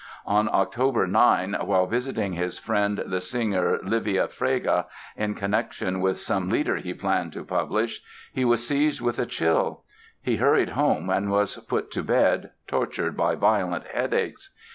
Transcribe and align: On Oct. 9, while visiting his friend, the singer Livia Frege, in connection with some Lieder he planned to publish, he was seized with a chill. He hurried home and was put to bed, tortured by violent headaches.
On 0.25 0.47
Oct. 0.47 1.07
9, 1.11 1.53
while 1.61 1.85
visiting 1.85 2.33
his 2.33 2.57
friend, 2.57 3.03
the 3.05 3.21
singer 3.21 3.77
Livia 3.83 4.27
Frege, 4.27 4.85
in 5.15 5.35
connection 5.35 5.99
with 6.01 6.19
some 6.19 6.49
Lieder 6.49 6.77
he 6.77 6.91
planned 6.91 7.33
to 7.33 7.45
publish, 7.45 8.01
he 8.33 8.43
was 8.43 8.65
seized 8.67 8.99
with 9.01 9.19
a 9.19 9.27
chill. 9.27 9.83
He 10.19 10.37
hurried 10.37 10.69
home 10.69 11.11
and 11.11 11.29
was 11.29 11.57
put 11.57 11.91
to 11.91 12.01
bed, 12.01 12.49
tortured 12.65 13.15
by 13.15 13.35
violent 13.35 13.83
headaches. 13.83 14.49